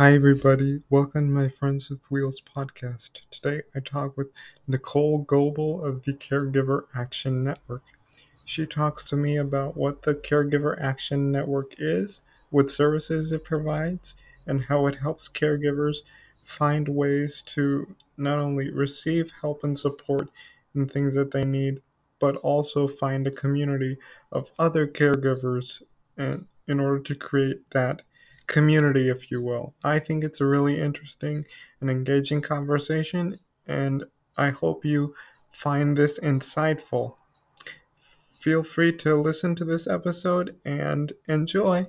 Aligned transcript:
Hi, 0.00 0.14
everybody. 0.14 0.80
Welcome 0.88 1.26
to 1.26 1.30
my 1.42 1.50
Friends 1.50 1.90
with 1.90 2.10
Wheels 2.10 2.40
podcast. 2.40 3.20
Today 3.30 3.64
I 3.76 3.80
talk 3.80 4.16
with 4.16 4.32
Nichole 4.66 5.26
Goble 5.26 5.84
of 5.84 6.04
the 6.04 6.14
Caregiver 6.14 6.84
Action 6.96 7.44
Network. 7.44 7.82
She 8.42 8.64
talks 8.64 9.04
to 9.04 9.16
me 9.16 9.36
about 9.36 9.76
what 9.76 10.00
the 10.00 10.14
Caregiver 10.14 10.80
Action 10.80 11.30
Network 11.30 11.74
is, 11.76 12.22
what 12.48 12.70
services 12.70 13.30
it 13.30 13.44
provides, 13.44 14.14
and 14.46 14.62
how 14.62 14.86
it 14.86 14.94
helps 14.94 15.28
caregivers 15.28 15.98
find 16.42 16.88
ways 16.88 17.42
to 17.42 17.94
not 18.16 18.38
only 18.38 18.70
receive 18.70 19.30
help 19.42 19.62
and 19.62 19.78
support 19.78 20.30
in 20.74 20.88
things 20.88 21.14
that 21.14 21.32
they 21.32 21.44
need, 21.44 21.82
but 22.18 22.36
also 22.36 22.88
find 22.88 23.26
a 23.26 23.30
community 23.30 23.98
of 24.32 24.50
other 24.58 24.86
caregivers 24.86 25.82
and 26.16 26.46
in 26.66 26.80
order 26.80 27.00
to 27.00 27.14
create 27.14 27.68
that 27.72 28.00
community, 28.50 29.08
if 29.08 29.30
you 29.30 29.42
will. 29.42 29.74
I 29.82 29.98
think 29.98 30.22
it's 30.22 30.40
a 30.40 30.46
really 30.46 30.78
interesting 30.78 31.46
and 31.80 31.90
engaging 31.90 32.42
conversation, 32.42 33.38
and 33.66 34.04
I 34.36 34.50
hope 34.50 34.84
you 34.84 35.14
find 35.50 35.96
this 35.96 36.18
insightful. 36.20 37.14
Feel 38.38 38.62
free 38.62 38.92
to 38.96 39.14
listen 39.14 39.54
to 39.54 39.64
this 39.64 39.86
episode 39.86 40.56
and 40.64 41.12
enjoy. 41.28 41.86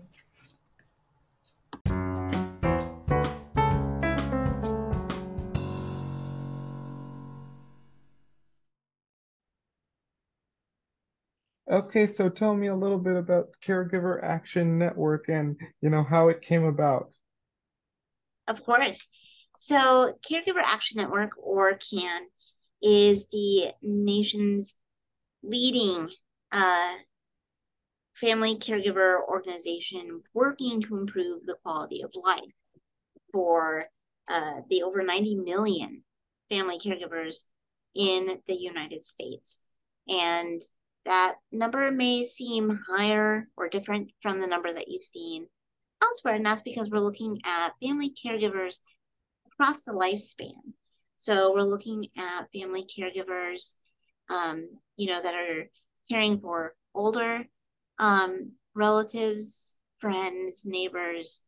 Okay, 11.71 12.05
so 12.05 12.27
tell 12.27 12.53
me 12.53 12.67
a 12.67 12.75
little 12.75 12.97
bit 12.97 13.15
about 13.15 13.47
Caregiver 13.65 14.21
Action 14.21 14.77
Network 14.77 15.29
and, 15.29 15.55
you 15.81 15.89
know, 15.89 16.03
how 16.03 16.27
it 16.27 16.41
came 16.41 16.65
about. 16.65 17.13
Of 18.45 18.65
course. 18.65 19.07
So, 19.57 20.17
Caregiver 20.29 20.61
Action 20.61 20.97
Network, 21.01 21.31
or 21.41 21.77
CAN, 21.77 22.23
is 22.81 23.29
the 23.29 23.71
nation's 23.81 24.75
leading 25.43 26.09
uh, 26.51 26.95
family 28.15 28.55
caregiver 28.55 29.21
organization 29.25 30.23
working 30.33 30.81
to 30.81 30.97
improve 30.97 31.45
the 31.45 31.55
quality 31.63 32.01
of 32.01 32.11
life 32.15 32.41
for 33.31 33.85
uh, 34.27 34.61
the 34.69 34.83
over 34.83 35.03
90 35.03 35.37
million 35.37 36.03
family 36.49 36.77
caregivers 36.77 37.45
in 37.95 38.41
the 38.47 38.55
United 38.55 39.03
States. 39.03 39.59
And 40.09 40.61
that 41.05 41.35
number 41.51 41.91
may 41.91 42.25
seem 42.25 42.79
higher 42.87 43.47
or 43.57 43.69
different 43.69 44.11
from 44.21 44.39
the 44.39 44.47
number 44.47 44.71
that 44.71 44.89
you've 44.89 45.03
seen 45.03 45.47
elsewhere, 46.03 46.35
and 46.35 46.45
that's 46.45 46.61
because 46.61 46.89
we're 46.89 46.99
looking 46.99 47.39
at 47.45 47.73
family 47.81 48.13
caregivers 48.25 48.79
across 49.51 49.83
the 49.83 49.93
lifespan. 49.93 50.73
So 51.17 51.53
we're 51.53 51.61
looking 51.61 52.07
at 52.17 52.47
family 52.53 52.85
caregivers, 52.85 53.75
um, 54.29 54.67
you 54.97 55.07
know, 55.07 55.21
that 55.21 55.35
are 55.35 55.69
caring 56.09 56.39
for 56.39 56.73
older 56.93 57.45
um, 57.99 58.53
relatives, 58.73 59.75
friends, 59.99 60.65
neighbors, 60.65 61.43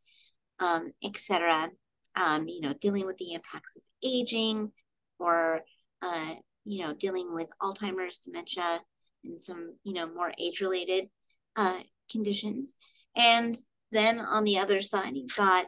um, 0.60 0.92
etc. 1.04 1.70
Um, 2.16 2.48
you 2.48 2.62
know, 2.62 2.74
dealing 2.80 3.06
with 3.08 3.18
the 3.18 3.34
impacts 3.34 3.76
of 3.76 3.82
aging, 4.04 4.72
or 5.20 5.62
uh, 6.02 6.36
you 6.66 6.84
know, 6.84 6.94
dealing 6.94 7.34
with 7.34 7.48
Alzheimer's, 7.62 8.20
dementia, 8.20 8.80
and 9.24 9.42
some, 9.42 9.76
you 9.84 9.94
know, 9.94 10.08
more 10.08 10.34
age-related 10.38 11.10
uh, 11.56 11.80
conditions. 12.12 12.76
And 13.16 13.58
then 13.92 14.20
on 14.20 14.44
the 14.44 14.58
other 14.58 14.82
side, 14.82 15.16
you've 15.16 15.36
got, 15.36 15.68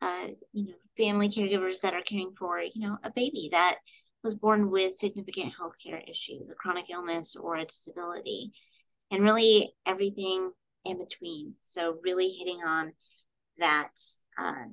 uh, 0.00 0.28
you 0.52 0.66
know, 0.66 0.74
family 0.96 1.28
caregivers 1.28 1.80
that 1.80 1.94
are 1.94 2.02
caring 2.02 2.34
for, 2.38 2.60
you 2.60 2.80
know, 2.86 2.98
a 3.02 3.10
baby 3.10 3.48
that 3.52 3.78
was 4.22 4.34
born 4.34 4.70
with 4.70 4.94
significant 4.94 5.54
healthcare 5.54 6.02
issues, 6.08 6.50
a 6.50 6.54
chronic 6.54 6.90
illness 6.90 7.34
or 7.34 7.56
a 7.56 7.64
disability, 7.64 8.52
and 9.10 9.22
really 9.22 9.74
everything 9.86 10.50
in 10.84 10.98
between. 10.98 11.54
So 11.60 11.98
really 12.02 12.28
hitting 12.28 12.60
on 12.66 12.92
that 13.58 13.90
uh, 14.38 14.66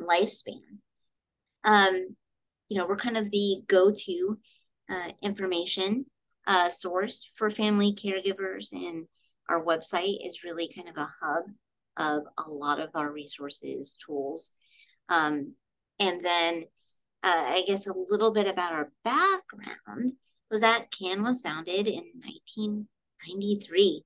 lifespan. 0.00 0.80
Um, 1.64 2.16
you 2.68 2.78
know, 2.78 2.86
we're 2.86 2.96
kind 2.96 3.16
of 3.16 3.30
the 3.30 3.62
go-to 3.66 4.38
uh, 4.88 5.10
information 5.22 6.06
uh, 6.50 6.68
source 6.68 7.30
for 7.36 7.48
family 7.48 7.94
caregivers, 7.94 8.72
and 8.72 9.06
our 9.48 9.64
website 9.64 10.26
is 10.26 10.42
really 10.42 10.68
kind 10.74 10.88
of 10.88 10.96
a 10.96 11.08
hub 11.22 11.44
of 11.96 12.24
a 12.44 12.50
lot 12.50 12.80
of 12.80 12.90
our 12.94 13.12
resources, 13.12 13.96
tools. 14.04 14.50
Um, 15.08 15.54
and 16.00 16.24
then 16.24 16.64
uh, 17.22 17.44
I 17.54 17.64
guess 17.68 17.86
a 17.86 17.94
little 18.10 18.32
bit 18.32 18.48
about 18.48 18.72
our 18.72 18.90
background 19.04 20.14
was 20.50 20.60
that 20.62 20.90
CAN 20.90 21.22
was 21.22 21.40
founded 21.40 21.86
in 21.86 22.02
1993 22.24 24.02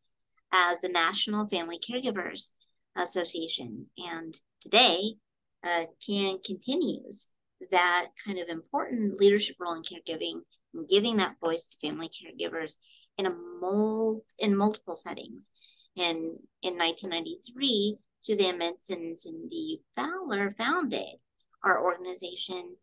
as 0.53 0.83
the 0.83 0.91
National 0.91 1.49
Family 1.49 1.79
Caregivers 1.79 2.51
Association. 2.95 3.87
And 3.97 4.39
today, 4.61 5.15
uh, 5.63 5.87
CAN 6.07 6.41
continues 6.45 7.29
that 7.71 8.11
kind 8.27 8.39
of 8.39 8.49
important 8.49 9.19
leadership 9.19 9.57
role 9.59 9.73
in 9.73 9.83
caregiving 9.83 10.41
giving 10.89 11.17
that 11.19 11.37
voice 11.41 11.69
to 11.69 11.87
family 11.87 12.09
caregivers 12.09 12.77
in 13.19 13.27
a 13.27 13.35
mold 13.61 14.23
in 14.39 14.57
multiple 14.57 14.97
settings. 14.97 15.51
And 15.97 16.39
in 16.63 16.77
1993, 16.77 17.97
Suzanne 18.21 18.59
Mintz 18.59 18.91
and 18.91 19.17
Cindy 19.17 19.83
Fowler 19.95 20.51
founded 20.57 21.17
our 21.63 21.83
organization 21.83 22.77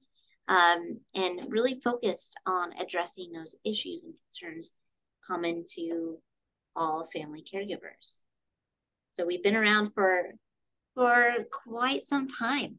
um, 0.47 0.99
and 1.15 1.45
really 1.49 1.79
focused 1.83 2.39
on 2.45 2.73
addressing 2.79 3.31
those 3.31 3.55
issues 3.63 4.03
and 4.03 4.13
concerns 4.25 4.71
common 5.25 5.65
to 5.75 6.17
all 6.75 7.05
family 7.05 7.43
caregivers. 7.43 8.19
So 9.11 9.25
we've 9.25 9.43
been 9.43 9.55
around 9.55 9.93
for 9.93 10.33
for 10.95 11.35
quite 11.51 12.03
some 12.03 12.27
time. 12.27 12.77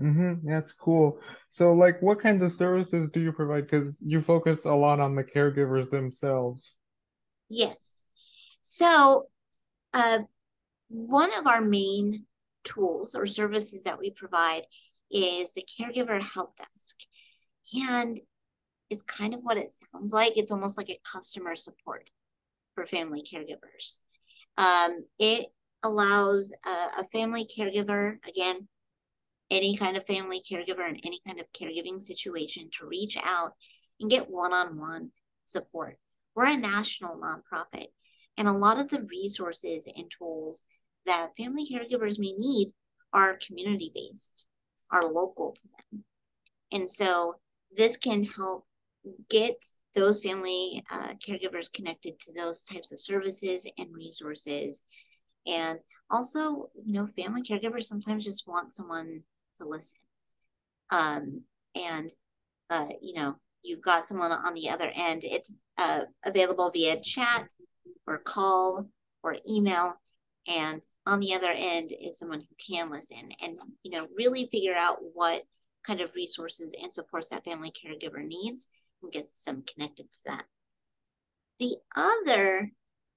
Mm-hmm. 0.00 0.48
That's 0.48 0.72
cool. 0.72 1.20
So, 1.48 1.72
like, 1.72 2.02
what 2.02 2.20
kinds 2.20 2.42
of 2.42 2.52
services 2.52 3.10
do 3.12 3.20
you 3.20 3.32
provide? 3.32 3.68
Because 3.68 3.96
you 4.04 4.20
focus 4.22 4.64
a 4.64 4.74
lot 4.74 5.00
on 5.00 5.14
the 5.14 5.22
caregivers 5.24 5.90
themselves. 5.90 6.74
Yes. 7.48 8.08
So, 8.62 9.28
uh, 9.92 10.20
one 10.88 11.32
of 11.38 11.46
our 11.46 11.60
main 11.60 12.26
tools 12.64 13.14
or 13.14 13.26
services 13.26 13.84
that 13.84 13.98
we 13.98 14.10
provide 14.10 14.64
is 15.10 15.54
the 15.54 15.64
caregiver 15.78 16.20
help 16.20 16.56
desk. 16.56 16.96
And 17.74 18.20
it's 18.90 19.02
kind 19.02 19.34
of 19.34 19.40
what 19.42 19.58
it 19.58 19.72
sounds 19.72 20.12
like. 20.12 20.36
It's 20.36 20.50
almost 20.50 20.76
like 20.76 20.90
a 20.90 21.00
customer 21.10 21.56
support 21.56 22.10
for 22.74 22.84
family 22.86 23.22
caregivers. 23.22 24.00
Um, 24.58 25.04
it 25.18 25.46
allows 25.82 26.52
a, 26.66 27.00
a 27.00 27.08
family 27.12 27.46
caregiver, 27.46 28.16
again, 28.26 28.68
any 29.54 29.76
kind 29.76 29.96
of 29.96 30.06
family 30.06 30.42
caregiver 30.42 30.88
in 30.88 30.96
any 31.04 31.20
kind 31.26 31.40
of 31.40 31.46
caregiving 31.52 32.02
situation 32.02 32.68
to 32.78 32.86
reach 32.86 33.16
out 33.22 33.52
and 34.00 34.10
get 34.10 34.30
one 34.30 34.52
on 34.52 34.78
one 34.78 35.10
support. 35.44 35.98
We're 36.34 36.46
a 36.46 36.56
national 36.56 37.16
nonprofit, 37.16 37.86
and 38.36 38.48
a 38.48 38.52
lot 38.52 38.80
of 38.80 38.88
the 38.88 39.02
resources 39.02 39.86
and 39.86 40.10
tools 40.18 40.64
that 41.06 41.36
family 41.36 41.66
caregivers 41.70 42.18
may 42.18 42.32
need 42.32 42.72
are 43.12 43.38
community 43.46 43.92
based, 43.94 44.46
are 44.90 45.04
local 45.04 45.52
to 45.52 45.62
them. 45.62 46.04
And 46.72 46.90
so 46.90 47.36
this 47.76 47.96
can 47.96 48.24
help 48.24 48.66
get 49.30 49.64
those 49.94 50.20
family 50.20 50.82
uh, 50.90 51.14
caregivers 51.24 51.72
connected 51.72 52.18
to 52.20 52.32
those 52.32 52.64
types 52.64 52.90
of 52.90 53.00
services 53.00 53.66
and 53.78 53.94
resources. 53.94 54.82
And 55.46 55.78
also, 56.10 56.70
you 56.84 56.94
know, 56.94 57.06
family 57.14 57.42
caregivers 57.42 57.84
sometimes 57.84 58.24
just 58.24 58.48
want 58.48 58.72
someone 58.72 59.22
to 59.60 59.68
listen. 59.68 59.98
Um, 60.90 61.42
and, 61.74 62.10
uh, 62.70 62.88
you 63.00 63.14
know, 63.14 63.36
you've 63.62 63.82
got 63.82 64.04
someone 64.04 64.32
on 64.32 64.54
the 64.54 64.70
other 64.70 64.90
end. 64.94 65.24
It's 65.24 65.56
uh, 65.78 66.02
available 66.24 66.70
via 66.70 67.00
chat 67.00 67.48
or 68.06 68.18
call 68.18 68.88
or 69.22 69.36
email. 69.48 69.94
And 70.46 70.86
on 71.06 71.20
the 71.20 71.34
other 71.34 71.50
end 71.50 71.92
is 71.98 72.18
someone 72.18 72.40
who 72.40 72.74
can 72.74 72.90
listen 72.90 73.30
and, 73.42 73.58
you 73.82 73.90
know, 73.90 74.06
really 74.16 74.48
figure 74.50 74.74
out 74.74 74.98
what 75.14 75.42
kind 75.86 76.00
of 76.00 76.14
resources 76.14 76.74
and 76.80 76.92
supports 76.92 77.28
that 77.28 77.44
family 77.44 77.70
caregiver 77.70 78.24
needs 78.24 78.68
and 79.02 79.12
get 79.12 79.28
them 79.46 79.62
connected 79.66 80.12
to 80.12 80.18
that. 80.26 80.44
The 81.58 81.76
other, 81.94 82.70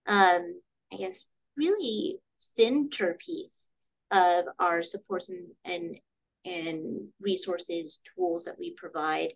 um, 0.06 0.62
I 0.92 0.98
guess, 0.98 1.26
really 1.56 2.20
centerpiece 2.40 3.68
of 4.12 4.46
our 4.60 4.84
supports 4.84 5.30
and, 5.30 5.48
and 5.66 6.00
and 6.48 7.10
resources, 7.20 8.02
tools 8.16 8.46
that 8.46 8.60
we 8.60 8.74
provide 8.74 9.34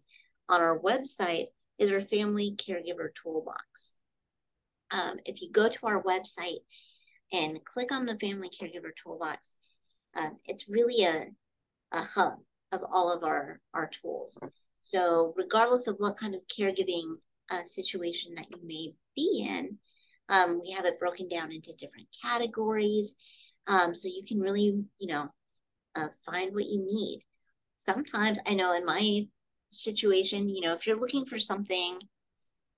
on 0.48 0.62
our 0.62 0.80
website 0.80 1.48
is 1.78 1.92
our 1.92 2.02
Family 2.02 2.56
Caregiver 2.56 3.10
Toolbox. 3.22 3.94
Um, 4.92 5.18
if 5.26 5.42
you 5.42 5.52
go 5.52 5.68
to 5.70 5.88
our 5.88 6.02
website 6.04 6.62
and 7.32 7.64
click 7.66 7.92
on 7.92 8.06
the 8.06 8.20
Family 8.20 8.50
Caregiver 8.50 8.94
Toolbox, 9.02 9.56
Um, 10.20 10.34
it's 10.46 10.68
really 10.68 11.04
a, 11.06 11.28
a 11.92 12.02
hub 12.16 12.40
of 12.72 12.82
all 12.94 13.10
of 13.16 13.24
our, 13.24 13.62
our 13.74 13.90
tools. 14.02 14.38
So 14.84 15.34
regardless 15.38 15.88
of 15.88 15.96
what 16.00 16.20
kind 16.20 16.36
of 16.36 16.42
caregiving 16.48 17.08
uh, 17.50 17.64
situation 17.64 18.36
that 18.36 18.50
you 18.52 18.60
may 18.64 18.94
be 19.16 19.48
in, 19.48 19.78
um, 20.28 20.60
we 20.62 20.72
have 20.76 20.86
it 20.86 21.00
broken 21.00 21.28
down 21.28 21.52
into 21.52 21.80
different 21.80 22.08
categories. 22.22 23.16
Um, 23.68 23.96
so 23.96 24.08
you 24.08 24.24
can 24.28 24.40
really, 24.40 24.68
you 25.00 25.08
know, 25.08 25.30
uh, 25.96 26.08
find 26.26 26.54
what 26.54 26.66
you 26.66 26.84
need. 26.86 27.24
Sometimes 27.78 28.40
I 28.46 28.54
know 28.54 28.74
in 28.74 28.86
my 28.86 29.28
situation, 29.72 30.50
you 30.50 30.62
know, 30.62 30.74
if 30.74 30.86
you're 30.86 31.00
looking 31.00 31.26
for 31.26 31.40
something 31.40 32.00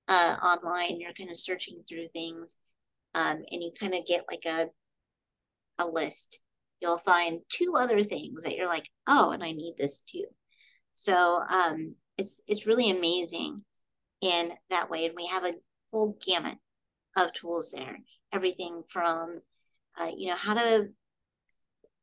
uh, 0.08 0.38
online, 0.44 1.00
you're 1.00 1.14
kind 1.14 1.30
of 1.30 1.38
searching 1.38 1.84
through 1.88 2.08
things, 2.14 2.56
um, 3.16 3.44
and 3.52 3.64
you 3.64 3.72
kind 3.80 3.94
of 3.94 4.06
get 4.06 4.26
like 4.30 4.46
a 4.46 4.70
a 5.78 5.88
list. 5.88 6.40
You'll 6.82 6.98
find 6.98 7.40
two 7.50 7.74
other 7.78 8.02
things 8.02 8.44
that 8.44 8.56
you're 8.56 8.68
like, 8.68 8.90
oh, 9.08 9.32
and 9.32 9.44
I 9.44 9.54
need 9.54 9.76
this 9.78 10.02
too. 10.02 10.26
So 10.94 11.42
um, 11.50 11.96
it's 12.18 12.42
it's 12.48 12.66
really 12.66 12.90
amazing 12.92 13.64
in 14.22 14.54
that 14.70 14.90
way, 14.90 15.06
and 15.06 15.16
we 15.16 15.28
have 15.28 15.46
a 15.46 15.56
whole 15.92 16.18
gamut 16.26 16.58
of 17.18 17.34
tools 17.34 17.72
there. 17.72 18.00
Everything 18.32 18.84
from 18.90 19.42
uh, 20.00 20.12
you 20.16 20.28
know 20.28 20.36
how 20.36 20.54
to 20.56 20.90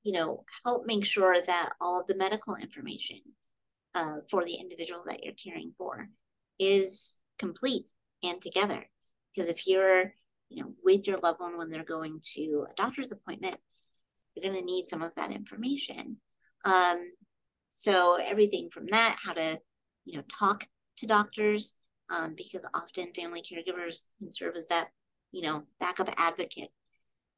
you 0.03 0.13
know 0.13 0.45
help 0.65 0.87
make 0.87 1.05
sure 1.05 1.37
that 1.47 1.73
all 1.81 2.01
of 2.01 2.07
the 2.07 2.17
medical 2.17 2.55
information 2.57 3.21
uh, 3.95 4.17
for 4.31 4.45
the 4.45 4.55
individual 4.55 5.03
that 5.07 5.25
you're 5.25 5.35
caring 5.35 5.73
for 5.77 6.09
is 6.59 7.19
complete 7.39 7.91
and 8.23 8.41
together. 8.41 8.89
Because 9.35 9.51
if 9.51 9.67
you're, 9.67 10.13
you 10.49 10.63
know, 10.63 10.73
with 10.85 11.07
your 11.07 11.19
loved 11.19 11.41
one 11.41 11.57
when 11.57 11.71
they're 11.71 11.85
going 11.85 12.21
to 12.35 12.67
a 12.71 12.75
doctor's 12.77 13.13
appointment, 13.13 13.57
you're 14.35 14.51
going 14.51 14.61
to 14.61 14.65
need 14.65 14.85
some 14.85 15.03
of 15.03 15.15
that 15.15 15.33
information. 15.33 16.19
Um, 16.65 17.13
so 17.71 18.17
everything 18.17 18.69
from 18.73 18.87
that, 18.91 19.17
how 19.25 19.33
to, 19.33 19.61
you 20.05 20.19
know, 20.19 20.25
talk 20.39 20.67
to 20.99 21.07
doctors, 21.07 21.75
um, 22.11 22.35
because 22.37 22.65
often 22.75 23.13
family 23.15 23.43
caregivers 23.43 24.07
can 24.19 24.31
serve 24.31 24.57
as 24.57 24.69
that, 24.69 24.89
you 25.33 25.43
know, 25.43 25.65
backup 25.79 26.13
advocate 26.17 26.71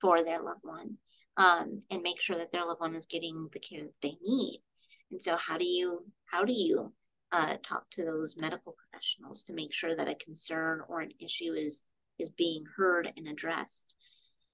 for 0.01 0.23
their 0.23 0.43
loved 0.43 0.65
one, 0.65 0.97
um, 1.37 1.83
and 1.91 2.03
make 2.03 2.21
sure 2.21 2.37
that 2.37 2.53
their 2.53 2.65
loved 2.65 2.81
one 2.81 2.95
is 2.95 3.07
getting 3.07 3.49
the 3.53 3.59
care 3.59 3.83
that 3.83 4.03
they 4.03 4.17
need. 4.23 4.63
And 5.11 5.21
so 5.21 5.37
how 5.37 5.59
do 5.59 5.65
you 5.65 6.07
how 6.27 6.45
do 6.45 6.53
you 6.53 6.93
uh, 7.31 7.57
talk 7.63 7.85
to 7.93 8.05
those 8.05 8.37
medical 8.37 8.75
professionals 8.77 9.45
to 9.45 9.55
make 9.55 9.73
sure 9.73 9.95
that 9.95 10.09
a 10.09 10.15
concern 10.15 10.81
or 10.89 11.01
an 11.01 11.13
issue 11.19 11.53
is 11.53 11.85
is 12.19 12.31
being 12.31 12.65
heard 12.77 13.11
and 13.17 13.29
addressed? 13.29 13.95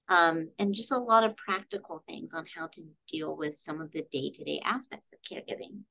Um, 0.09 0.49
and 0.57 0.73
just 0.73 0.91
a 0.91 0.97
lot 0.97 1.23
of 1.23 1.37
practical 1.37 2.03
things 2.09 2.33
on 2.33 2.45
how 2.55 2.67
to 2.67 2.81
deal 3.07 3.37
with 3.37 3.55
some 3.55 3.79
of 3.79 3.91
the 3.91 4.07
day-to-day 4.11 4.59
aspects 4.65 5.13
of 5.13 5.19
caregiving. 5.21 5.81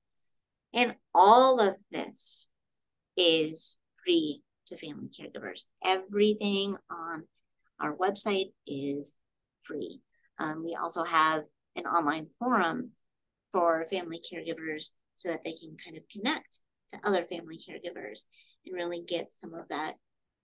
And 0.75 0.97
all 1.15 1.61
of 1.61 1.77
this 1.93 2.49
is 3.17 3.77
free 4.05 4.43
to 4.67 4.77
family 4.77 5.09
caregivers. 5.09 5.65
Everything 5.85 6.77
on 6.91 7.25
our 7.81 7.97
website 7.97 8.53
is 8.67 9.15
free. 9.63 10.01
Um, 10.39 10.65
we 10.65 10.77
also 10.81 11.05
have 11.05 11.45
an 11.77 11.87
online 11.87 12.29
forum 12.39 12.91
for 13.53 13.87
family 13.91 14.21
caregivers 14.21 14.93
so 15.17 15.29
that 15.31 15.45
they 15.45 15.53
can 15.53 15.77
kind 15.83 15.97
of 15.97 16.03
connect 16.09 16.61
to 16.93 17.01
other 17.05 17.25
family 17.25 17.59
caregivers 17.59 18.23
and 18.65 18.75
really 18.75 19.03
get 19.07 19.33
some 19.33 19.55
of 19.55 19.69
that 19.69 19.95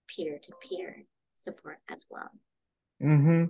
peer 0.07 0.39
to 0.43 0.51
peer 0.67 1.03
support 1.35 1.77
as 1.89 2.05
well. 2.09 2.29
Mm-hmm. 3.01 3.45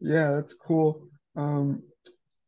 Yeah, 0.00 0.32
that's 0.32 0.54
cool. 0.54 1.08
Um, 1.36 1.82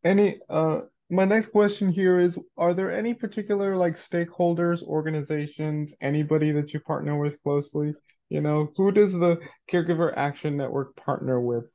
any 0.04 0.38
uh 0.48 0.82
my 1.10 1.24
next 1.24 1.48
question 1.48 1.88
here 1.90 2.18
is 2.18 2.38
are 2.56 2.74
there 2.74 2.92
any 2.92 3.14
particular 3.14 3.76
like 3.76 3.96
stakeholders, 3.96 4.82
organizations, 4.82 5.94
anybody 6.00 6.52
that 6.52 6.72
you 6.74 6.80
partner 6.80 7.18
with 7.18 7.42
closely? 7.42 7.94
You 8.28 8.42
know, 8.42 8.70
who 8.76 8.92
does 8.92 9.14
the 9.14 9.38
Caregiver 9.72 10.12
Action 10.16 10.56
Network 10.56 10.94
partner 10.96 11.40
with 11.40 11.72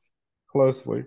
closely? 0.50 1.04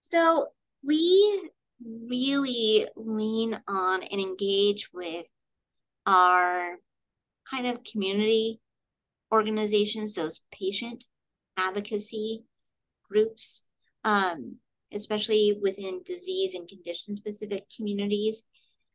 So 0.00 0.48
we 0.82 1.50
really 1.80 2.88
lean 2.96 3.60
on 3.68 4.02
and 4.02 4.20
engage 4.20 4.90
with 4.92 5.26
our 6.06 6.76
kind 7.48 7.66
of 7.66 7.84
community 7.84 8.60
organizations, 9.32 10.14
those 10.14 10.40
patient 10.52 11.04
advocacy 11.56 12.44
groups, 13.08 13.62
um, 14.04 14.56
especially 14.92 15.58
within 15.60 16.02
disease 16.04 16.54
and 16.54 16.68
condition 16.68 17.14
specific 17.14 17.64
communities. 17.76 18.44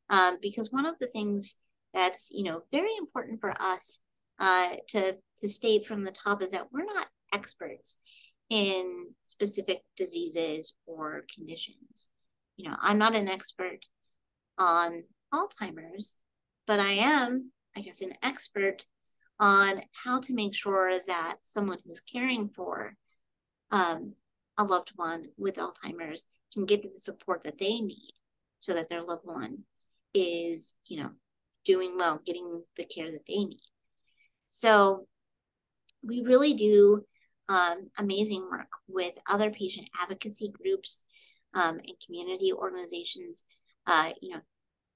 Um, 0.10 0.38
because 0.42 0.72
one 0.72 0.86
of 0.86 0.96
the 1.00 1.08
things 1.08 1.56
that's 1.94 2.30
you 2.30 2.44
know 2.44 2.64
very 2.72 2.96
important 3.00 3.40
for 3.40 3.54
us 3.60 4.00
uh, 4.40 4.76
to 4.90 5.18
to 5.38 5.50
state 5.50 5.88
from 5.88 6.04
the 6.04 6.12
top 6.12 6.44
is 6.44 6.52
that 6.52 6.68
we're 6.72 6.86
not 6.86 7.08
experts 7.34 7.98
in 8.50 9.08
specific 9.24 9.82
diseases 9.96 10.74
or 10.86 11.26
conditions 11.34 12.10
you 12.56 12.70
know, 12.70 12.76
I'm 12.80 12.98
not 12.98 13.16
an 13.16 13.28
expert 13.28 13.86
on 14.58 15.04
Alzheimer's, 15.34 16.16
but 16.68 16.80
I 16.80 16.92
am, 16.92 17.52
I 17.76 17.82
guess, 17.82 18.02
an 18.02 18.14
expert 18.24 18.86
on 19.40 19.82
how 20.04 20.22
to 20.22 20.34
make 20.34 20.56
sure 20.56 20.94
that 21.08 21.38
someone 21.44 21.80
who's 21.86 22.00
caring 22.00 22.50
for 22.50 22.96
um, 23.72 24.14
a 24.58 24.64
loved 24.64 24.92
one 24.96 25.26
with 25.38 25.56
Alzheimer's 25.56 26.26
can 26.54 26.66
get 26.66 26.84
the 26.84 26.92
support 26.92 27.44
that 27.44 27.60
they 27.60 27.82
need 27.82 28.14
so 28.58 28.74
that 28.74 28.90
their 28.90 29.04
loved 29.04 29.26
one 29.26 29.60
is, 30.14 30.74
you 30.86 31.04
know, 31.04 31.12
doing 31.66 31.98
well, 31.98 32.22
getting 32.26 32.64
the 32.78 32.86
care 32.86 33.12
that 33.12 33.26
they 33.28 33.44
need. 33.44 33.60
So 34.46 35.08
we 36.02 36.22
really 36.22 36.54
do 36.54 37.04
um, 37.50 37.90
amazing 37.98 38.48
work 38.50 38.68
with 38.88 39.14
other 39.30 39.50
patient 39.50 39.88
advocacy 40.02 40.52
groups 40.52 41.04
um, 41.54 41.78
and 41.78 41.94
community 42.06 42.52
organizations, 42.52 43.44
uh, 43.88 44.12
you 44.22 44.32
know, 44.32 44.42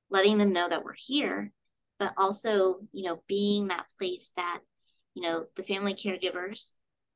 letting 0.10 0.38
them 0.38 0.52
know 0.52 0.68
that 0.68 0.84
we're 0.84 0.94
here, 0.98 1.52
but 2.00 2.14
also, 2.18 2.80
you 2.92 3.06
know, 3.06 3.24
being 3.28 3.68
that 3.68 3.86
place 3.98 4.34
that, 4.36 4.60
you 5.14 5.22
know, 5.22 5.46
the 5.56 5.64
family 5.64 5.94
caregivers 5.94 6.72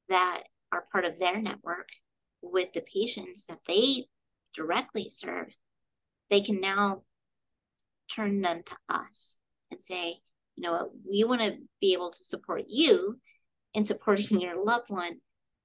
that 0.09 0.43
are 0.71 0.85
part 0.91 1.05
of 1.05 1.19
their 1.19 1.41
network 1.41 1.89
with 2.41 2.73
the 2.73 2.81
patients 2.81 3.47
that 3.47 3.59
they 3.67 4.05
directly 4.55 5.09
serve, 5.09 5.57
they 6.29 6.41
can 6.41 6.59
now 6.59 7.03
turn 8.13 8.41
them 8.41 8.61
to 8.65 8.75
us 8.89 9.35
and 9.71 9.81
say, 9.81 10.17
you 10.55 10.63
know, 10.63 10.91
we 11.09 11.23
want 11.23 11.41
to 11.41 11.57
be 11.81 11.93
able 11.93 12.11
to 12.11 12.23
support 12.23 12.65
you 12.67 13.19
in 13.73 13.83
supporting 13.83 14.39
your 14.39 14.63
loved 14.63 14.89
one. 14.89 15.17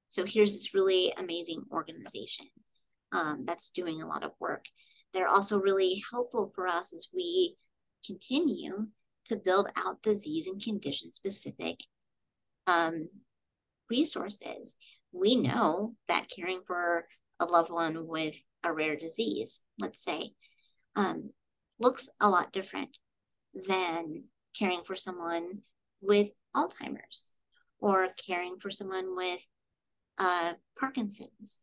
So 0.08 0.24
here's 0.24 0.52
this 0.52 0.74
really 0.74 1.12
amazing 1.16 1.64
organization 1.70 2.46
um, 3.12 3.44
that's 3.46 3.70
doing 3.70 4.00
a 4.02 4.06
lot 4.06 4.24
of 4.24 4.32
work. 4.40 4.64
They're 5.12 5.28
also 5.28 5.58
really 5.58 6.02
helpful 6.10 6.52
for 6.54 6.66
us 6.66 6.92
as 6.92 7.08
we 7.14 7.56
continue 8.04 8.88
to 9.26 9.36
build 9.36 9.68
out 9.76 10.02
disease 10.02 10.46
and 10.46 10.62
condition 10.62 11.12
specific 11.12 11.78
um, 12.66 13.08
resources. 13.90 14.76
We 15.12 15.36
know 15.36 15.94
that 16.08 16.28
caring 16.34 16.60
for 16.66 17.06
a 17.40 17.46
loved 17.46 17.70
one 17.70 18.06
with 18.06 18.34
a 18.64 18.72
rare 18.72 18.96
disease, 18.96 19.60
let's 19.78 20.02
say, 20.02 20.32
um, 20.96 21.30
looks 21.78 22.08
a 22.20 22.28
lot 22.28 22.52
different 22.52 22.96
than 23.54 24.24
caring 24.58 24.82
for 24.86 24.96
someone 24.96 25.60
with 26.00 26.28
Alzheimer's 26.54 27.32
or 27.80 28.08
caring 28.26 28.58
for 28.61 28.70
someone 28.70 29.16
with 29.16 29.40
uh, 30.18 30.54
Parkinson's. 30.78 31.58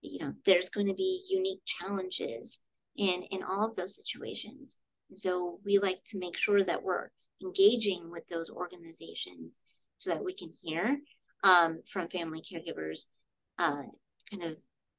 You 0.00 0.20
know 0.20 0.34
there's 0.46 0.68
going 0.68 0.86
to 0.86 0.94
be 0.94 1.24
unique 1.28 1.62
challenges 1.66 2.60
in 2.96 3.22
in 3.24 3.42
all 3.42 3.66
of 3.66 3.76
those 3.76 3.96
situations. 3.96 4.76
And 5.10 5.18
so 5.18 5.58
we 5.64 5.78
like 5.78 6.04
to 6.10 6.18
make 6.18 6.36
sure 6.36 6.62
that 6.62 6.82
we're 6.82 7.08
engaging 7.42 8.10
with 8.10 8.28
those 8.28 8.50
organizations 8.50 9.58
so 9.96 10.10
that 10.10 10.24
we 10.24 10.34
can 10.34 10.50
hear 10.62 10.98
um, 11.42 11.80
from 11.86 12.08
family 12.08 12.42
caregivers 12.42 13.06
uh, 13.58 13.82
kind 14.30 14.42
of 14.42 14.56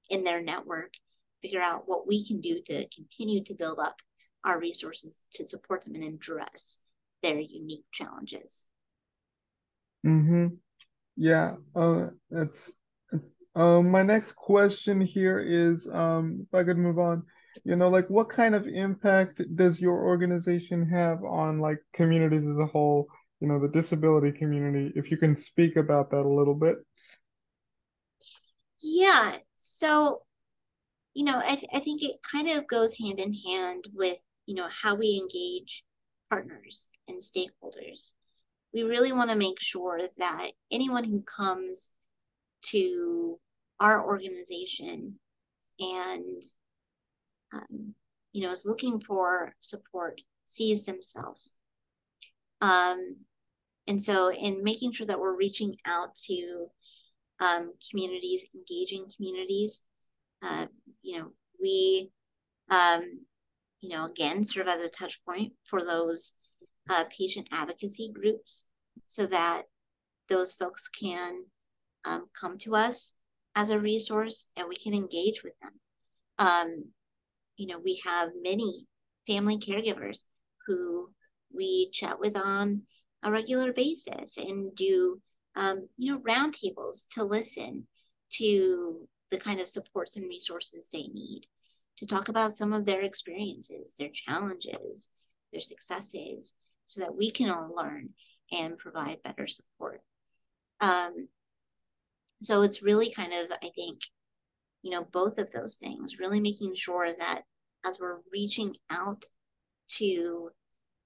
in 0.09 0.23
their 0.23 0.41
network 0.41 0.93
figure 1.41 1.61
out 1.61 1.83
what 1.87 2.07
we 2.07 2.25
can 2.25 2.41
do 2.41 2.61
to 2.61 2.87
continue 2.89 3.43
to 3.43 3.53
build 3.53 3.79
up 3.79 4.01
our 4.43 4.59
resources 4.59 5.23
to 5.33 5.45
support 5.45 5.83
them 5.83 5.95
and 5.95 6.03
address 6.03 6.77
their 7.21 7.39
unique 7.39 7.85
challenges 7.91 8.63
mm-hmm 10.05 10.47
yeah 11.15 11.55
uh, 11.75 12.07
that's 12.29 12.71
um, 13.55 13.89
my 13.89 14.03
next 14.03 14.37
question 14.37 15.01
here 15.01 15.39
is, 15.39 15.87
um, 15.91 16.47
if 16.47 16.53
I 16.53 16.63
could 16.63 16.77
move 16.77 16.99
on, 16.99 17.23
you 17.65 17.75
know, 17.75 17.89
like 17.89 18.09
what 18.09 18.29
kind 18.29 18.55
of 18.55 18.67
impact 18.67 19.41
does 19.55 19.81
your 19.81 20.01
organization 20.05 20.87
have 20.87 21.23
on 21.23 21.59
like 21.59 21.79
communities 21.93 22.47
as 22.47 22.57
a 22.57 22.65
whole, 22.65 23.07
you 23.41 23.47
know, 23.47 23.59
the 23.59 23.67
disability 23.67 24.31
community, 24.37 24.93
if 24.95 25.11
you 25.11 25.17
can 25.17 25.35
speak 25.35 25.75
about 25.75 26.11
that 26.11 26.21
a 26.21 26.29
little 26.29 26.53
bit. 26.53 26.77
Yeah. 28.81 29.37
So, 29.55 30.21
you 31.13 31.25
know, 31.25 31.41
I, 31.43 31.55
th- 31.55 31.71
I 31.73 31.79
think 31.79 32.01
it 32.03 32.21
kind 32.21 32.49
of 32.49 32.67
goes 32.67 32.97
hand 32.97 33.19
in 33.19 33.33
hand 33.33 33.85
with, 33.93 34.19
you 34.45 34.55
know, 34.55 34.69
how 34.69 34.95
we 34.95 35.19
engage 35.21 35.83
partners 36.29 36.87
and 37.07 37.21
stakeholders. 37.21 38.11
We 38.73 38.83
really 38.83 39.11
want 39.11 39.29
to 39.31 39.35
make 39.35 39.59
sure 39.59 39.99
that 40.17 40.51
anyone 40.71 41.03
who 41.03 41.21
comes 41.21 41.91
to 42.67 43.39
our 43.79 44.05
organization 44.05 45.15
and, 45.79 46.43
um, 47.53 47.95
you 48.31 48.43
know, 48.45 48.51
is 48.51 48.65
looking 48.65 48.99
for 48.99 49.55
support 49.59 50.21
sees 50.45 50.85
themselves. 50.85 51.55
Um, 52.61 53.17
and 53.87 54.01
so, 54.01 54.31
in 54.31 54.63
making 54.63 54.91
sure 54.91 55.07
that 55.07 55.19
we're 55.19 55.35
reaching 55.35 55.77
out 55.85 56.15
to 56.27 56.67
um, 57.39 57.73
communities, 57.89 58.45
engaging 58.53 59.05
communities, 59.15 59.81
uh, 60.43 60.67
you 61.01 61.19
know, 61.19 61.31
we, 61.61 62.11
um, 62.69 63.25
you 63.81 63.89
know, 63.89 64.05
again, 64.05 64.43
serve 64.43 64.67
as 64.67 64.83
a 64.83 64.89
touch 64.89 65.23
point 65.25 65.53
for 65.69 65.83
those 65.83 66.33
uh, 66.89 67.05
patient 67.15 67.47
advocacy 67.51 68.11
groups 68.13 68.65
so 69.07 69.25
that 69.27 69.63
those 70.27 70.53
folks 70.53 70.87
can 70.87 71.45
um, 72.05 72.25
come 72.39 72.57
to 72.57 72.75
us 72.75 73.13
as 73.55 73.69
a 73.69 73.79
resource 73.79 74.45
and 74.55 74.67
we 74.67 74.75
can 74.75 74.93
engage 74.93 75.43
with 75.43 75.53
them. 75.61 75.73
Um, 76.37 76.85
you 77.57 77.67
know, 77.67 77.79
we 77.79 78.01
have 78.05 78.29
many 78.41 78.87
family 79.27 79.57
caregivers 79.57 80.23
who 80.65 81.11
we 81.53 81.89
chat 81.91 82.19
with 82.19 82.37
on 82.37 82.83
a 83.23 83.31
regular 83.31 83.73
basis 83.73 84.37
and 84.37 84.73
do, 84.75 85.21
um, 85.55 85.87
you 85.97 86.13
know, 86.13 86.19
roundtables 86.19 87.07
to 87.15 87.23
listen 87.23 87.87
to 88.31 89.07
the 89.31 89.37
kind 89.37 89.59
of 89.59 89.67
supports 89.67 90.15
and 90.15 90.27
resources 90.27 90.89
they 90.89 91.07
need 91.13 91.45
to 91.97 92.05
talk 92.05 92.29
about 92.29 92.53
some 92.53 92.71
of 92.71 92.85
their 92.85 93.01
experiences, 93.01 93.95
their 93.97 94.09
challenges, 94.09 95.09
their 95.51 95.61
successes, 95.61 96.53
so 96.89 97.01
that 97.01 97.15
we 97.15 97.29
can 97.29 97.51
all 97.51 97.71
learn 97.75 98.09
and 98.51 98.79
provide 98.79 99.21
better 99.23 99.45
support. 99.45 100.01
Um, 100.81 101.27
so 102.41 102.63
it's 102.63 102.81
really 102.81 103.11
kind 103.11 103.31
of, 103.31 103.51
I 103.63 103.69
think, 103.75 103.99
you 104.81 104.89
know, 104.89 105.03
both 105.03 105.37
of 105.37 105.51
those 105.51 105.75
things, 105.75 106.17
really 106.19 106.39
making 106.39 106.73
sure 106.73 107.09
that 107.13 107.43
as 107.85 107.99
we're 107.99 108.21
reaching 108.33 108.75
out 108.89 109.23
to 109.97 110.49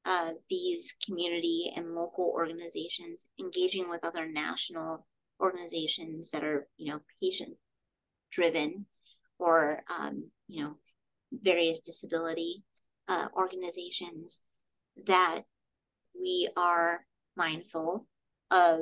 uh, 0.05 0.31
these 0.49 0.93
community 1.05 1.73
and 1.75 1.95
local 1.95 2.31
organizations, 2.33 3.25
engaging 3.37 3.89
with 3.89 4.05
other 4.05 4.25
national 4.25 5.05
organizations 5.41 6.31
that 6.31 6.45
are, 6.45 6.69
you 6.77 6.93
know, 6.93 7.01
patient 7.21 7.57
driven 8.31 8.85
or, 9.37 9.83
um, 9.99 10.29
you 10.47 10.63
know, 10.63 10.77
various 11.33 11.81
disability 11.81 12.63
uh, 13.09 13.27
organizations, 13.35 14.39
that 15.07 15.41
we 16.19 16.49
are 16.55 17.05
mindful 17.35 18.05
of 18.51 18.79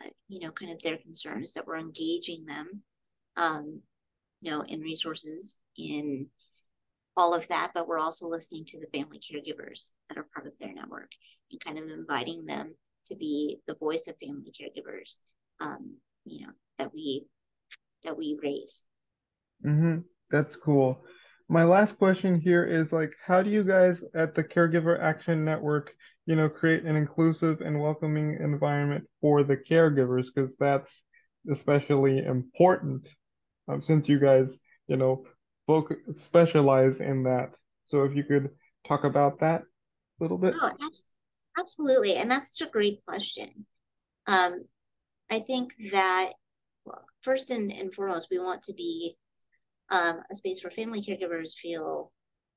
uh, 0.00 0.08
you 0.28 0.40
know, 0.40 0.50
kind 0.50 0.72
of 0.72 0.82
their 0.82 0.98
concerns, 0.98 1.54
that 1.54 1.66
we're 1.66 1.78
engaging 1.78 2.44
them, 2.46 2.82
um, 3.36 3.80
you 4.40 4.50
know, 4.50 4.62
in 4.62 4.80
resources, 4.80 5.58
in 5.76 6.26
all 7.16 7.34
of 7.34 7.46
that, 7.48 7.72
but 7.74 7.88
we're 7.88 7.98
also 7.98 8.26
listening 8.26 8.64
to 8.64 8.78
the 8.78 8.98
family 8.98 9.18
caregivers 9.18 9.88
that 10.08 10.18
are 10.18 10.26
part 10.34 10.46
of 10.46 10.52
their 10.60 10.72
network 10.72 11.10
and 11.50 11.60
kind 11.60 11.78
of 11.78 11.90
inviting 11.90 12.46
them 12.46 12.74
to 13.06 13.16
be 13.16 13.58
the 13.66 13.74
voice 13.74 14.06
of 14.06 14.14
family 14.22 14.52
caregivers, 14.58 15.16
um, 15.60 15.96
you 16.24 16.46
know, 16.46 16.52
that 16.78 16.92
we 16.94 17.26
that 18.04 18.16
we 18.16 18.38
raise. 18.42 18.82
Mm-hmm. 19.64 19.98
That's 20.30 20.56
cool. 20.56 21.04
My 21.50 21.64
last 21.64 21.98
question 21.98 22.40
here 22.40 22.64
is 22.64 22.92
like, 22.92 23.12
how 23.24 23.42
do 23.42 23.50
you 23.50 23.64
guys 23.64 24.02
at 24.14 24.34
the 24.34 24.44
Caregiver 24.44 24.98
Action 25.00 25.44
Network 25.44 25.94
you 26.30 26.36
know, 26.36 26.48
create 26.48 26.84
an 26.84 26.94
inclusive 26.94 27.60
and 27.60 27.80
welcoming 27.80 28.38
environment 28.40 29.04
for 29.20 29.42
the 29.42 29.56
caregivers 29.56 30.26
because 30.32 30.56
that's 30.58 31.02
especially 31.50 32.18
important 32.18 33.08
um, 33.66 33.82
since 33.82 34.08
you 34.08 34.20
guys, 34.20 34.56
you 34.86 34.96
know, 34.96 35.24
both 35.66 35.90
specialize 36.12 37.00
in 37.00 37.24
that. 37.24 37.56
So 37.84 38.04
if 38.04 38.14
you 38.14 38.22
could 38.22 38.50
talk 38.86 39.02
about 39.02 39.40
that 39.40 39.62
a 39.62 40.22
little 40.22 40.38
bit. 40.38 40.54
Oh, 40.60 40.70
absolutely. 41.58 42.14
And 42.14 42.30
that's 42.30 42.56
such 42.56 42.68
a 42.68 42.70
great 42.70 43.04
question. 43.04 43.66
Um, 44.28 44.66
I 45.30 45.40
think 45.40 45.72
that 45.90 46.34
well, 46.84 47.04
first 47.22 47.50
and, 47.50 47.72
and 47.72 47.92
foremost, 47.92 48.28
we 48.30 48.38
want 48.38 48.62
to 48.64 48.72
be 48.72 49.16
um, 49.90 50.20
a 50.30 50.34
space 50.34 50.62
where 50.62 50.70
family 50.70 51.02
caregivers 51.02 51.54
feel 51.54 52.12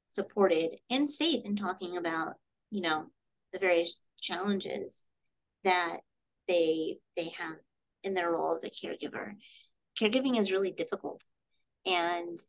supported 0.10 0.76
and 0.90 1.10
safe 1.10 1.44
in 1.46 1.56
talking 1.56 1.98
about, 1.98 2.34
you 2.70 2.82
know, 2.82 3.06
the 3.52 3.60
various 3.60 4.04
challenges 4.22 5.04
that 5.64 5.98
they 6.48 6.98
they 7.16 7.30
have 7.40 7.56
in 8.04 8.14
their 8.14 8.32
role 8.32 8.54
as 8.54 8.64
a 8.64 8.70
caregiver. 8.70 9.34
Caregiving 10.00 10.38
is 10.40 10.52
really 10.52 10.72
difficult, 10.72 11.24
and 11.86 12.40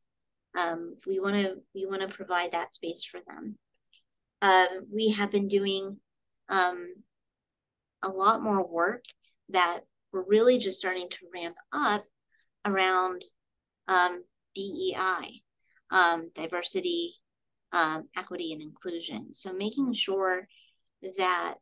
um, 0.59 0.97
we 1.07 1.21
want 1.21 1.37
to 1.37 1.57
we 1.75 1.87
want 1.87 2.03
to 2.03 2.09
provide 2.09 2.53
that 2.53 2.73
space 2.73 3.05
for 3.05 3.21
them. 3.27 3.57
Uh, 4.43 4.67
we 4.93 5.11
have 5.11 5.31
been 5.31 5.49
doing 5.49 5.99
um, 6.49 6.95
a 8.03 8.09
lot 8.09 8.43
more 8.43 8.67
work 8.67 9.05
that 9.49 9.81
we're 10.13 10.25
really 10.25 10.59
just 10.59 10.79
starting 10.79 11.09
to 11.09 11.17
ramp 11.33 11.57
up 11.73 12.05
around 12.65 13.25
um, 13.89 14.23
DEI, 14.55 15.43
um, 15.91 16.31
diversity, 16.35 17.15
um, 17.73 18.09
equity, 18.17 18.53
and 18.53 18.63
inclusion. 18.63 19.35
So 19.35 19.53
making 19.53 19.93
sure 19.95 20.47
that 21.19 21.57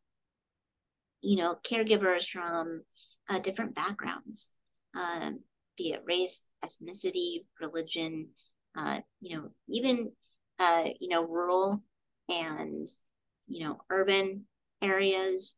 you 1.23 1.37
know 1.37 1.57
caregivers 1.65 2.29
from 2.29 2.83
uh, 3.29 3.39
different 3.39 3.75
backgrounds 3.75 4.51
um, 4.95 5.41
be 5.79 5.93
it 5.93 6.03
race 6.05 6.43
ethnicity 6.65 7.45
religion 7.61 8.29
uh, 8.77 9.01
you 9.21 9.37
know 9.37 9.51
even 9.69 10.11
uh, 10.59 10.89
you 11.01 11.09
know 11.09 11.25
rural 11.25 11.83
and 12.29 12.89
you 13.49 13.65
know 13.65 13.79
urban 13.91 14.45
areas 14.83 15.55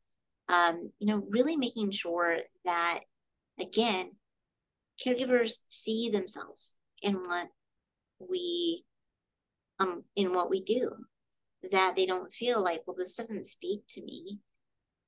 um, 0.49 0.91
you 0.99 1.07
know 1.07 1.25
really 1.31 1.57
making 1.57 1.91
sure 1.91 2.39
that 2.65 3.01
again 3.59 4.13
caregivers 5.05 5.65
see 5.69 6.11
themselves 6.11 6.73
in 7.05 7.15
what 7.15 7.49
we 8.19 8.85
um 9.79 10.05
in 10.17 10.33
what 10.33 10.51
we 10.51 10.63
do 10.63 10.91
that 11.73 11.97
they 11.97 12.07
don't 12.07 12.33
feel 12.33 12.63
like, 12.63 12.83
well, 12.87 12.97
this 12.97 13.17
doesn't 13.17 13.47
speak 13.47 13.83
to 13.89 14.03
me. 14.03 14.41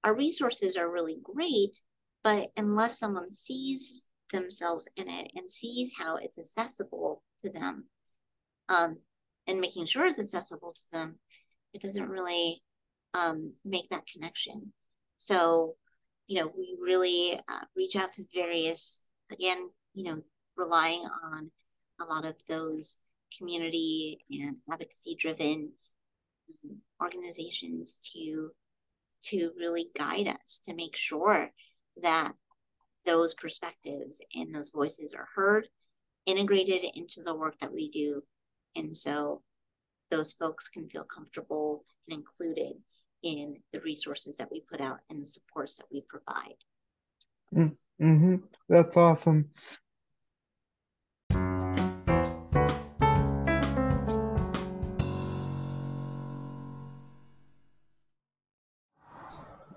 Our 0.05 0.15
resources 0.15 0.77
are 0.77 0.91
really 0.91 1.19
great, 1.23 1.83
but 2.23 2.51
unless 2.57 2.99
someone 2.99 3.29
sees 3.29 4.09
themselves 4.33 4.87
in 4.97 5.09
it 5.09 5.31
and 5.35 5.51
sees 5.51 5.93
how 5.99 6.17
it's 6.17 6.39
accessible 6.39 7.23
to 7.43 7.51
them, 7.51 7.87
um, 8.69 8.99
and 9.47 9.61
making 9.61 9.87
sure 9.87 10.07
it's 10.07 10.19
accessible 10.19 10.73
to 10.73 10.83
them, 10.93 11.19
it 11.73 11.81
doesn't 11.81 12.09
really 12.09 12.63
um, 13.15 13.53
make 13.65 13.89
that 13.91 14.07
connection. 14.07 14.73
So, 15.17 15.77
you 16.27 16.41
know, 16.41 16.53
we 16.57 16.77
really 16.81 17.39
uh, 17.49 17.65
reach 17.77 17.97
out 17.97 18.13
to 18.15 18.25
various, 18.35 19.03
again, 19.31 19.69
you 19.95 20.05
know, 20.05 20.23
relying 20.57 21.07
on 21.25 21.51
a 22.01 22.05
lot 22.05 22.25
of 22.25 22.35
those 22.49 22.97
community 23.37 24.25
and 24.31 24.57
advocacy 24.71 25.17
driven 25.19 25.73
organizations 27.03 28.01
to 28.13 28.51
to 29.23 29.51
really 29.59 29.87
guide 29.97 30.29
us 30.29 30.61
to 30.65 30.75
make 30.75 30.95
sure 30.97 31.51
that 32.03 32.33
those 33.05 33.35
perspectives 33.35 34.21
and 34.35 34.55
those 34.55 34.71
voices 34.71 35.15
are 35.15 35.29
heard 35.35 35.69
integrated 36.27 36.85
into 36.95 37.23
the 37.23 37.35
work 37.35 37.55
that 37.61 37.73
we 37.73 37.91
do. 37.91 38.23
And 38.75 38.97
so 38.97 39.43
those 40.11 40.33
folks 40.33 40.69
can 40.69 40.89
feel 40.89 41.05
comfortable 41.05 41.85
and 42.09 42.19
included 42.19 42.75
in 43.23 43.57
the 43.73 43.81
resources 43.81 44.37
that 44.37 44.51
we 44.51 44.61
put 44.61 44.81
out 44.81 44.99
and 45.09 45.21
the 45.21 45.27
supports 45.27 45.77
that 45.77 45.87
we 45.91 46.05
provide. 46.09 46.57
Mm-hmm. 47.55 48.37
that's 48.69 48.97
awesome 48.97 49.49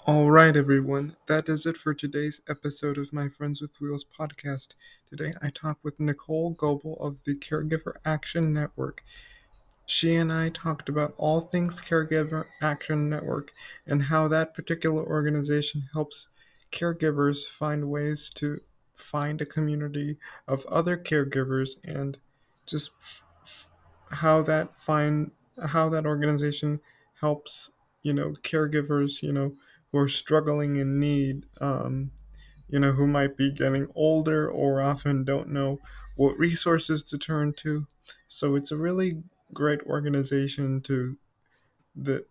All 0.09 0.31
right, 0.31 0.57
everyone. 0.57 1.17
That 1.27 1.47
is 1.47 1.67
it 1.67 1.77
for 1.77 1.93
today's 1.93 2.41
episode 2.49 2.97
of 2.97 3.13
my 3.13 3.29
Friends 3.29 3.61
with 3.61 3.79
Wheels 3.79 4.03
podcast. 4.03 4.69
Today 5.07 5.35
I 5.39 5.51
talk 5.51 5.77
with 5.83 5.99
Nichole 5.99 6.57
Goble 6.57 6.97
of 6.99 7.23
the 7.25 7.35
Caregiver 7.35 7.93
Action 8.03 8.51
Network. 8.51 9.03
She 9.85 10.15
and 10.15 10.33
I 10.33 10.49
talked 10.49 10.89
about 10.89 11.13
all 11.17 11.41
things 11.41 11.79
Caregiver 11.79 12.45
Action 12.59 13.07
Network 13.07 13.51
and 13.85 14.01
how 14.01 14.27
that 14.29 14.55
particular 14.55 15.03
organization 15.03 15.83
helps 15.93 16.27
caregivers 16.71 17.45
find 17.45 17.91
ways 17.91 18.31
to 18.31 18.61
find 18.95 19.39
a 19.41 19.45
community 19.45 20.17
of 20.47 20.65
other 20.65 20.97
caregivers 20.97 21.75
and 21.83 22.17
just 22.65 22.93
how 24.09 24.41
that 24.41 24.75
find 24.75 25.29
how 25.67 25.87
that 25.87 26.07
organization 26.07 26.79
helps 27.21 27.69
you 28.01 28.11
know 28.11 28.33
caregivers 28.41 29.21
you 29.21 29.31
know 29.31 29.53
who 29.91 29.97
are 29.99 30.07
struggling 30.07 30.75
in 30.75 30.99
need 30.99 31.45
um, 31.61 32.11
you 32.67 32.79
know 32.79 32.93
who 32.93 33.07
might 33.07 33.35
be 33.37 33.51
getting 33.51 33.87
older 33.95 34.49
or 34.49 34.81
often 34.81 35.23
don't 35.23 35.49
know 35.49 35.79
what 36.15 36.37
resources 36.37 37.03
to 37.03 37.17
turn 37.17 37.53
to 37.53 37.87
so 38.27 38.55
it's 38.55 38.71
a 38.71 38.77
really 38.77 39.23
great 39.53 39.81
organization 39.83 40.81
to 40.81 41.17
that 41.95 42.27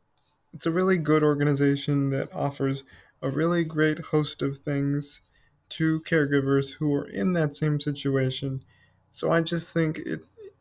it's 0.53 0.67
a 0.67 0.71
really 0.71 0.99
good 0.99 1.23
organization 1.23 2.11
that 2.11 2.33
offers 2.33 2.85
a 3.23 3.31
really 3.31 3.65
great 3.65 3.99
host 3.99 4.43
of 4.43 4.59
things 4.59 5.21
to 5.69 6.01
caregivers 6.01 6.75
who 6.75 6.95
are 6.95 7.09
in 7.09 7.35
that 7.35 7.55
same 7.55 7.79
situation. 7.79 8.65
So 9.13 9.31
I 9.31 9.43
just 9.43 9.75
think 9.75 9.99
it 9.99 10.21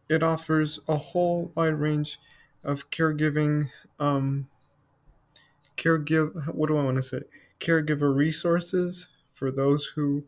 it 0.09 0.23
offers 0.23 0.79
a 0.87 0.97
whole 0.97 1.51
wide 1.55 1.75
range 1.75 2.19
of 2.63 2.89
caregiving 2.89 3.71
um 3.99 4.49
caregive 5.77 6.53
what 6.53 6.67
do 6.67 6.77
I 6.77 6.83
want 6.83 6.97
to 6.97 7.03
say? 7.03 7.21
Caregiver 7.59 8.13
resources 8.15 9.07
for 9.33 9.51
those 9.51 9.85
who 9.95 10.25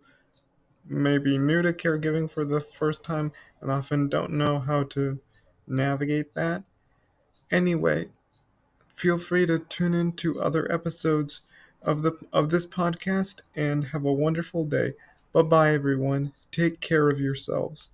may 0.85 1.17
be 1.17 1.37
new 1.37 1.61
to 1.61 1.73
caregiving 1.73 2.29
for 2.29 2.45
the 2.45 2.61
first 2.61 3.03
time 3.03 3.31
and 3.61 3.71
often 3.71 4.09
don't 4.09 4.31
know 4.31 4.59
how 4.59 4.83
to 4.83 5.19
navigate 5.67 6.33
that. 6.35 6.63
Anyway, 7.51 8.09
Feel 8.99 9.17
free 9.17 9.45
to 9.45 9.59
tune 9.59 9.93
in 9.93 10.11
to 10.17 10.41
other 10.41 10.69
episodes 10.69 11.43
of 11.81 12.01
the 12.01 12.17
of 12.33 12.49
this 12.49 12.65
podcast 12.65 13.39
and 13.55 13.85
have 13.85 14.03
a 14.03 14.11
wonderful 14.11 14.65
day. 14.65 14.91
Bye 15.31 15.43
bye 15.43 15.73
everyone. 15.73 16.33
Take 16.51 16.81
care 16.81 17.07
of 17.07 17.17
yourselves. 17.17 17.91